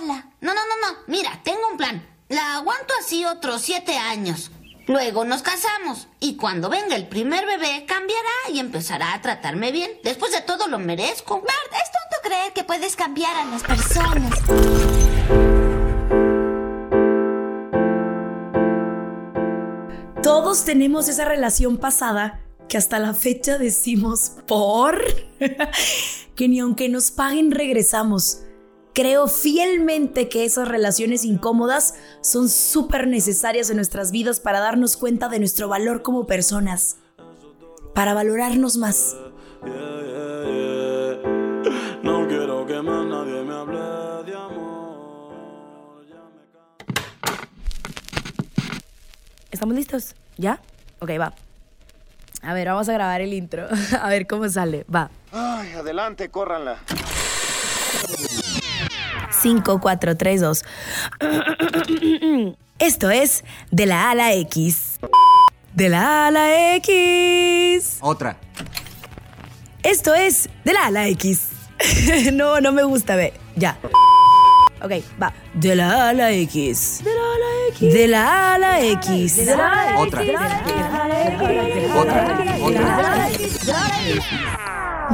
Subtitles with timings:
[0.00, 0.98] No, no, no, no.
[1.06, 2.06] Mira, tengo un plan.
[2.28, 4.50] La aguanto así otros siete años.
[4.86, 9.90] Luego nos casamos y cuando venga el primer bebé cambiará y empezará a tratarme bien.
[10.02, 11.36] Después de todo lo merezco.
[11.36, 14.40] Bart, es tonto creer que puedes cambiar a las personas.
[20.22, 25.02] Todos tenemos esa relación pasada que hasta la fecha decimos por
[26.34, 28.43] que ni aunque nos paguen regresamos.
[28.94, 35.28] Creo fielmente que esas relaciones incómodas son súper necesarias en nuestras vidas para darnos cuenta
[35.28, 36.98] de nuestro valor como personas,
[37.92, 39.16] para valorarnos más.
[42.04, 43.80] No quiero que más nadie me hable
[44.30, 45.34] de amor.
[49.50, 50.14] ¿Estamos listos?
[50.36, 50.60] ¿Ya?
[51.00, 51.34] Ok, va.
[52.42, 53.66] A ver, vamos a grabar el intro.
[54.00, 54.86] A ver cómo sale.
[54.94, 55.10] Va.
[55.32, 56.78] Ay, adelante, córranla.
[59.44, 60.64] 5, 4, 3, 2.
[62.78, 64.98] Esto es de la A a la X.
[65.74, 67.98] De la A a la X.
[68.00, 68.38] Otra.
[69.82, 71.50] Esto es de la A a la X.
[72.32, 73.34] no, no me gusta, ve.
[73.54, 73.76] Ya.
[74.82, 75.34] Ok, va.
[75.52, 77.02] De la A a la X.
[77.04, 77.92] De la A a la X.
[77.92, 79.36] De la A la X.
[79.36, 80.22] De la la Otra.
[80.22, 80.34] X.
[81.94, 82.48] Otra.
[82.62, 83.28] Otra.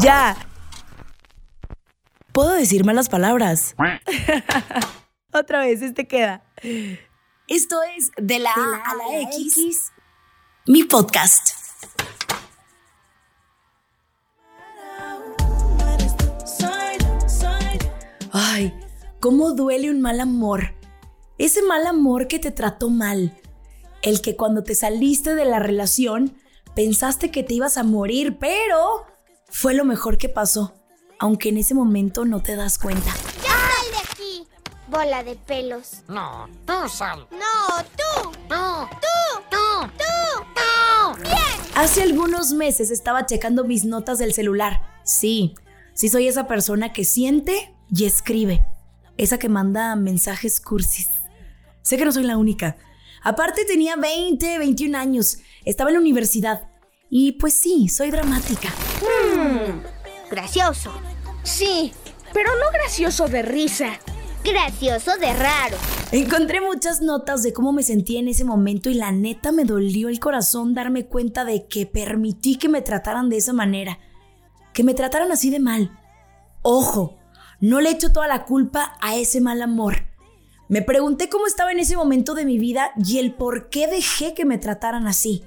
[0.00, 0.36] Ya.
[2.36, 3.74] Puedo decir malas palabras.
[5.32, 6.44] Otra vez, este queda.
[7.48, 9.90] Esto es De la A a la X.
[10.66, 11.48] Mi podcast.
[18.32, 18.78] Ay,
[19.18, 20.74] cómo duele un mal amor.
[21.38, 23.34] Ese mal amor que te trató mal.
[24.02, 26.36] El que cuando te saliste de la relación
[26.74, 29.06] pensaste que te ibas a morir, pero
[29.48, 30.75] fue lo mejor que pasó.
[31.18, 33.10] Aunque en ese momento no te das cuenta.
[33.42, 34.46] ¡Ya sal de aquí!
[34.88, 36.02] Bola de pelos.
[36.08, 37.26] No, tú sal.
[37.30, 38.30] No, tú.
[38.48, 38.54] Tú,
[38.90, 39.40] Tú.
[39.50, 40.44] tú, Tú.
[40.54, 41.22] tú.
[41.22, 41.36] Bien.
[41.74, 44.82] Hace algunos meses estaba checando mis notas del celular.
[45.04, 45.54] Sí,
[45.94, 48.64] sí soy esa persona que siente y escribe.
[49.16, 51.08] Esa que manda mensajes cursis.
[51.82, 52.76] Sé que no soy la única.
[53.22, 55.38] Aparte tenía 20, 21 años.
[55.64, 56.68] Estaba en la universidad.
[57.08, 58.68] Y pues sí, soy dramática.
[60.30, 60.92] Gracioso.
[61.42, 61.92] Sí,
[62.32, 63.98] pero no gracioso de risa.
[64.44, 65.76] Gracioso de raro.
[66.12, 70.08] Encontré muchas notas de cómo me sentía en ese momento y la neta me dolió
[70.08, 73.98] el corazón darme cuenta de que permití que me trataran de esa manera.
[74.72, 75.98] Que me trataran así de mal.
[76.62, 77.18] Ojo,
[77.60, 80.06] no le echo toda la culpa a ese mal amor.
[80.68, 84.34] Me pregunté cómo estaba en ese momento de mi vida y el por qué dejé
[84.34, 85.44] que me trataran así.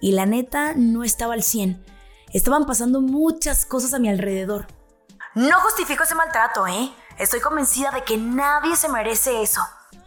[0.00, 1.84] Y la neta no estaba al 100.
[2.32, 4.68] Estaban pasando muchas cosas a mi alrededor.
[5.34, 6.90] No justifico ese maltrato, ¿eh?
[7.18, 9.60] Estoy convencida de que nadie se merece eso.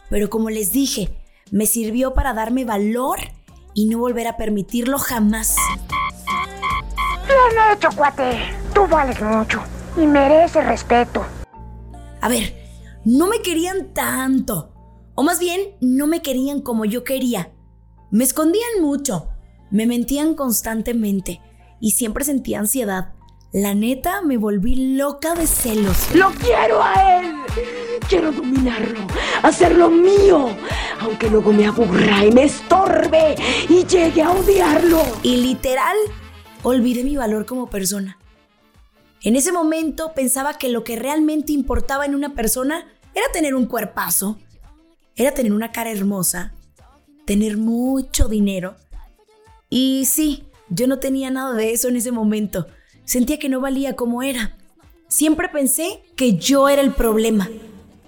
[0.09, 1.09] Pero como les dije,
[1.51, 3.19] me sirvió para darme valor
[3.73, 5.55] y no volver a permitirlo jamás.
[7.27, 8.39] Bien hecho, cuate.
[8.73, 9.61] Tú vales mucho
[9.97, 11.25] y mereces respeto.
[12.21, 12.55] A ver,
[13.03, 14.73] no me querían tanto.
[15.15, 17.51] O más bien, no me querían como yo quería.
[18.11, 19.27] Me escondían mucho.
[19.71, 21.41] Me mentían constantemente.
[21.83, 23.09] Y siempre sentía ansiedad.
[23.51, 26.15] La neta, me volví loca de celos.
[26.15, 27.33] ¡Lo quiero a él!
[28.07, 29.05] Quiero dominarlo,
[29.41, 30.47] hacerlo mío,
[31.01, 33.35] aunque luego me aburra y me estorbe
[33.67, 35.03] y llegue a odiarlo.
[35.23, 35.97] Y literal,
[36.61, 38.17] olvidé mi valor como persona.
[39.21, 43.65] En ese momento pensaba que lo que realmente importaba en una persona era tener un
[43.65, 44.37] cuerpazo,
[45.17, 46.53] era tener una cara hermosa,
[47.25, 48.77] tener mucho dinero.
[49.69, 52.65] Y sí, yo no tenía nada de eso en ese momento.
[53.05, 54.57] Sentía que no valía como era.
[55.07, 57.47] Siempre pensé que yo era el problema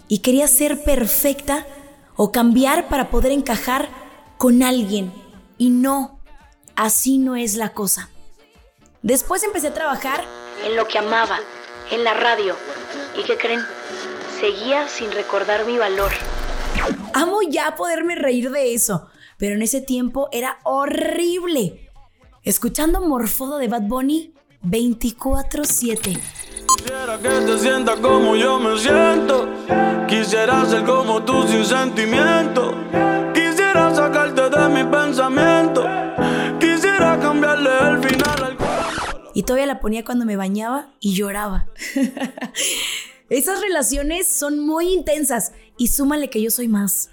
[0.08, 1.68] y quería ser perfecta
[2.16, 3.90] o cambiar para poder encajar
[4.38, 5.14] con alguien.
[5.60, 6.20] Y no,
[6.76, 8.10] así no es la cosa.
[9.04, 10.24] Después empecé a trabajar
[10.66, 11.40] en lo que amaba,
[11.92, 12.56] en la radio.
[13.20, 13.62] ¿Y qué creen?
[14.40, 16.12] Seguía sin recordar mi valor.
[17.14, 19.08] Amo ya poderme reír de eso,
[19.38, 21.85] pero en ese tiempo era horrible.
[22.46, 24.32] Escuchando Morfoda de Bad Bunny
[24.62, 26.16] 24/7.
[26.78, 29.50] Quisiera que te sientas como yo me siento.
[30.08, 32.76] Quisiera ser como tú sin sentimiento.
[33.34, 35.86] Quisiera sacarte de mi pensamiento.
[36.60, 38.58] Quisiera cambiarle el final al
[39.34, 41.66] Y todavía la ponía cuando me bañaba y lloraba.
[43.32, 47.10] Esas relaciones son muy intensas y súmale que yo soy más.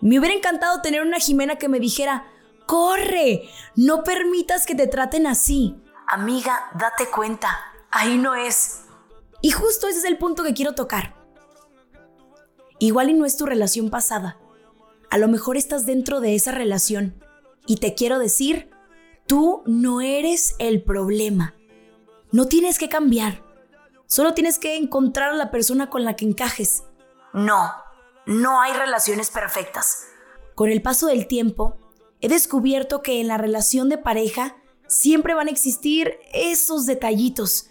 [0.00, 2.24] Me hubiera encantado tener una Jimena que me dijera,
[2.66, 5.80] corre, no permitas que te traten así.
[6.08, 7.58] Amiga, date cuenta,
[7.90, 8.82] ahí no es.
[9.40, 11.14] Y justo ese es el punto que quiero tocar.
[12.78, 14.38] Igual y no es tu relación pasada.
[15.10, 17.22] A lo mejor estás dentro de esa relación.
[17.66, 18.70] Y te quiero decir,
[19.26, 21.54] tú no eres el problema.
[22.32, 23.42] No tienes que cambiar.
[24.06, 26.84] Solo tienes que encontrar a la persona con la que encajes.
[27.32, 27.72] No,
[28.26, 30.06] no hay relaciones perfectas.
[30.54, 31.78] Con el paso del tiempo,
[32.22, 37.66] he descubierto que en la relación de pareja siempre van a existir esos detallitos.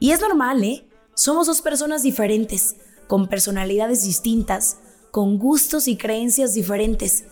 [0.00, 0.88] Y es normal, ¿eh?
[1.14, 2.76] Somos dos personas diferentes,
[3.06, 4.78] con personalidades distintas,
[5.10, 7.26] con gustos y creencias diferentes,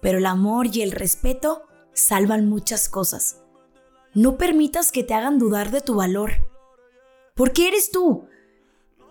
[0.00, 1.62] pero el amor y el respeto
[1.92, 3.42] salvan muchas cosas.
[4.14, 6.32] No permitas que te hagan dudar de tu valor.
[7.34, 8.24] ¿Por qué eres tú?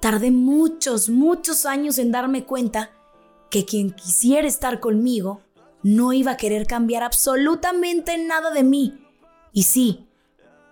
[0.01, 2.91] Tardé muchos, muchos años en darme cuenta
[3.51, 5.41] que quien quisiera estar conmigo
[5.83, 9.05] no iba a querer cambiar absolutamente nada de mí.
[9.51, 10.07] Y sí,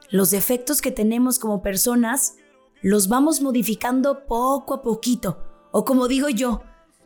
[0.09, 2.35] los defectos que tenemos como personas
[2.81, 5.43] los vamos modificando poco a poquito.
[5.71, 6.61] O como digo yo,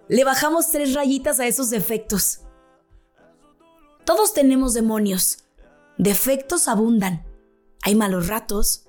[0.07, 2.41] le bajamos tres rayitas a esos defectos.
[4.05, 5.45] Todos tenemos demonios.
[5.97, 7.25] Defectos abundan.
[7.83, 8.87] Hay malos ratos.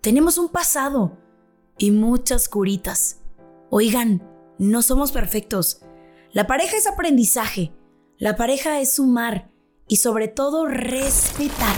[0.00, 1.16] Tenemos un pasado
[1.78, 3.20] y muchas curitas.
[3.70, 4.22] Oigan,
[4.58, 5.82] no somos perfectos.
[6.32, 7.72] La pareja es aprendizaje.
[8.18, 9.50] La pareja es sumar
[9.86, 11.76] y sobre todo respetar.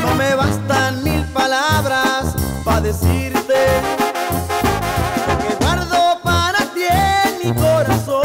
[0.00, 2.34] No me bastan mil palabras
[2.64, 3.54] para decirte
[5.46, 8.22] que guardo para ti en mi corazón.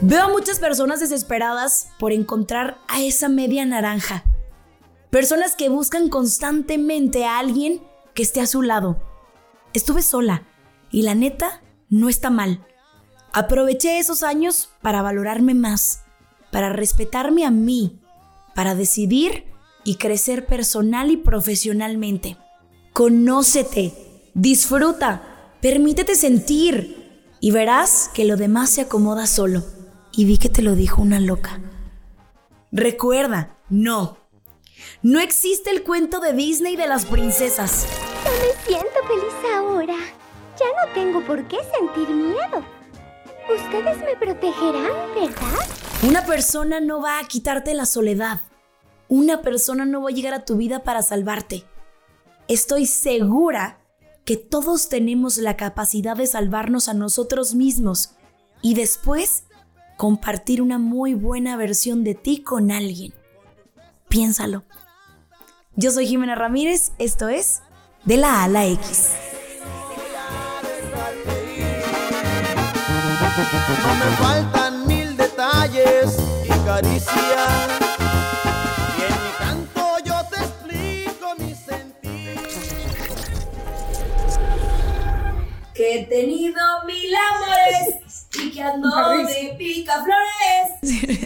[0.00, 4.22] Veo a muchas personas desesperadas por encontrar a esa media naranja.
[5.10, 7.82] Personas que buscan constantemente a alguien
[8.14, 9.02] que esté a su lado.
[9.72, 10.44] Estuve sola
[10.92, 12.64] y la neta no está mal.
[13.36, 16.04] Aproveché esos años para valorarme más,
[16.52, 18.00] para respetarme a mí,
[18.54, 19.46] para decidir
[19.82, 22.36] y crecer personal y profesionalmente.
[22.92, 23.92] Conócete,
[24.34, 29.64] disfruta, permítete sentir y verás que lo demás se acomoda solo.
[30.12, 31.60] Y vi que te lo dijo una loca.
[32.70, 34.16] Recuerda, no.
[35.02, 37.84] No existe el cuento de Disney de las princesas.
[38.24, 39.96] No me siento feliz ahora.
[40.56, 42.64] Ya no tengo por qué sentir miedo.
[43.48, 45.58] Ustedes me protegerán, ¿verdad?
[46.02, 48.40] Una persona no va a quitarte la soledad.
[49.08, 51.64] Una persona no va a llegar a tu vida para salvarte.
[52.48, 53.80] Estoy segura
[54.24, 58.14] que todos tenemos la capacidad de salvarnos a nosotros mismos
[58.62, 59.44] y después
[59.98, 63.12] compartir una muy buena versión de ti con alguien.
[64.08, 64.64] Piénsalo.
[65.76, 67.60] Yo soy Jimena Ramírez, esto es
[68.04, 69.10] De la A a la X.
[73.36, 77.50] No me faltan mil detalles y caricias.
[78.96, 82.38] Y en mi canto yo te explico mi sentir.
[85.74, 88.88] Que he tenido mil amores y que ando
[89.26, 91.23] de picaflores.